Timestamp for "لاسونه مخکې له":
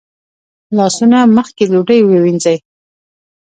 0.77-1.69